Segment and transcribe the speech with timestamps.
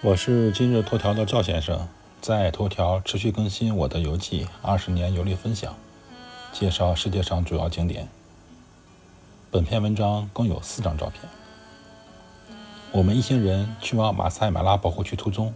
[0.00, 1.88] 我是今日头条的赵先生，
[2.20, 5.74] 在头条持续更新我的游记，二十年游历分享，
[6.52, 8.08] 介绍世界上主要景点。
[9.50, 11.28] 本篇文章共有四张照片。
[12.92, 15.52] 我们一行人去往马赛马拉保护区途中，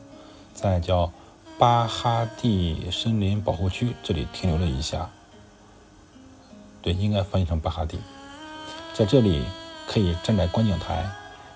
[0.52, 1.12] 在叫
[1.56, 5.08] 巴哈蒂森林保护区这里停留了一下。
[6.82, 7.96] 对，应该翻译成巴哈蒂。
[8.92, 9.44] 在这里
[9.86, 11.08] 可以站在观景台，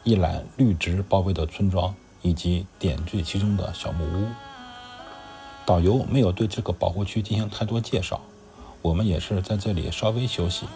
[0.05, 1.93] 一览绿植包围的村庄。
[2.27, 4.27] 以及点缀其中的小木屋。
[5.65, 8.21] 导游没有对这个保护区进行太多介绍，
[8.83, 10.67] 我们也是在这里稍微休息，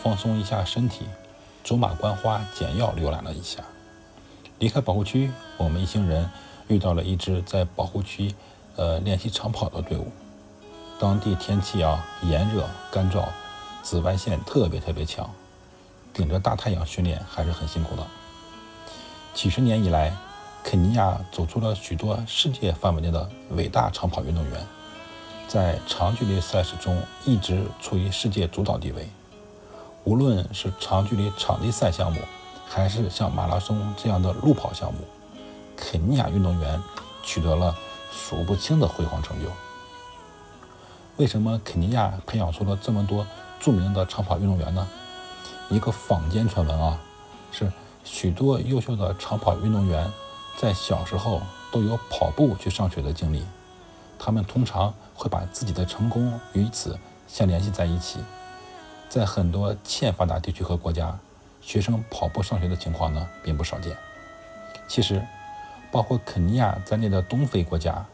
[0.00, 1.06] 放松一下身体，
[1.64, 3.64] 走马观花，简要浏览了一下。
[4.60, 6.30] 离开保护区，我们一行人
[6.68, 8.32] 遇到了一支在保护区
[8.76, 10.12] 呃练习长跑的队伍。
[11.00, 13.26] 当地天气啊炎热干燥，
[13.82, 15.28] 紫外线特别特别强，
[16.12, 18.06] 顶着大太阳训练还是很辛苦的。
[19.34, 20.16] 几十年以来。
[20.64, 24.66] 肯尼亚走出了许多世界范围内的伟大长跑运动员，
[25.48, 29.06] 在长距离赛事中一直处于世界主导地位。
[30.04, 32.20] 无论是长距离场地赛项目，
[32.66, 35.00] 还是像马拉松这样的路跑项目，
[35.76, 36.80] 肯尼亚运动员
[37.22, 37.76] 取得了
[38.10, 39.50] 数不清的辉煌成就。
[41.18, 43.26] 为什么肯尼亚培养出了这么多
[43.60, 44.88] 著名的长跑运动员呢？
[45.68, 46.98] 一个坊间传闻啊，
[47.50, 47.70] 是
[48.04, 50.10] 许多优秀的长跑运动员。
[50.56, 53.44] 在小时候都有跑步去上学的经历，
[54.18, 58.20] 他们通常会把自己的成功与此相联系在一起。
[59.08, 61.18] 在很多欠发达地区和国家，
[61.60, 63.96] 学生跑步上学的情况呢并不少见。
[64.86, 65.22] 其实，
[65.90, 68.04] 包括肯尼亚在内的东非国家，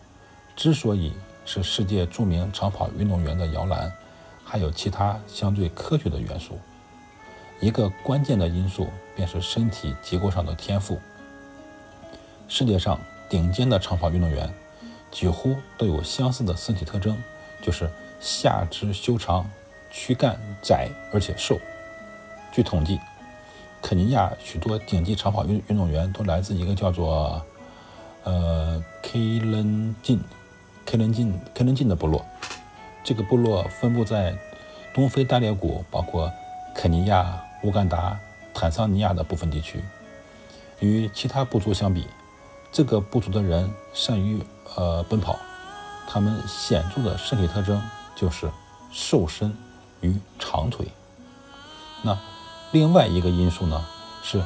[0.57, 1.13] 之所以
[1.45, 3.93] 是世界著名长跑运动员的摇篮，
[4.45, 6.59] 还有其他相对科学的元素。
[7.61, 10.99] 一个关键的因素便是身体结构上的天赋。
[12.49, 14.53] 世界上顶尖的长跑运动员
[15.11, 17.17] 几乎都有相似的身体特征，
[17.63, 17.89] 就是
[18.21, 19.49] 下肢修长、
[19.91, 21.61] 躯干窄而且瘦。
[22.51, 22.99] 据统计，
[23.83, 27.41] 肯尼亚许多顶级长跑运运动员都来自一个叫做
[28.25, 30.21] 呃 Kilenjin”、
[30.87, 32.25] “Kilenjin”、“Kilenjin” 的部落。
[33.05, 34.37] 这个部落分布在
[34.93, 36.33] 东非大裂谷，包括
[36.75, 38.19] 肯尼亚、乌干达、
[38.53, 39.83] 坦桑尼亚的部分地区。
[40.81, 42.07] 与其他部族相比，
[42.71, 44.43] 这个部族的人善于
[44.77, 45.39] 呃奔跑，
[46.07, 47.83] 他们显著的身体特征
[48.15, 48.51] 就是
[48.93, 49.57] 瘦身
[50.01, 50.87] 与长腿。
[52.03, 52.17] 那
[52.71, 53.85] 另外一个因素呢
[54.23, 54.43] 是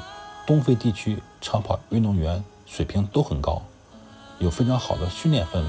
[0.46, 3.60] 东非地区长跑运动员水平都很高，
[4.38, 5.68] 有非常好的训练氛围。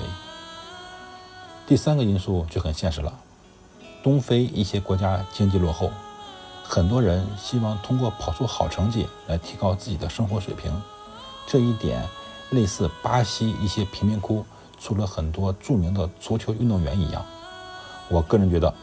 [1.65, 3.13] 第三个因素就很现实了，
[4.03, 5.91] 东非一些国家经济落后，
[6.63, 10.71] 很多人希望通过跑出好成绩来提高自己的生活水平，
[11.47, 12.07] 这一点。
[12.53, 14.45] 类似巴西一些贫民窟
[14.79, 17.25] 出了很多著名的足球运动员一样，
[18.09, 18.73] 我个人觉得，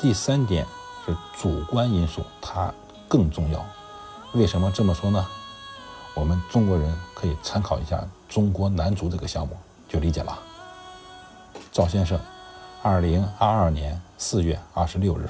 [0.00, 0.66] 第三点
[1.04, 2.72] 是主观因素，它
[3.08, 3.64] 更重要。
[4.32, 5.26] 为什么这么说呢？
[6.14, 9.56] 我们中国人可以参考一下中国男足这个项目，
[9.88, 10.38] 就理解了。
[11.72, 12.18] 赵先生，
[12.82, 15.28] 二零二二年四月二十六日。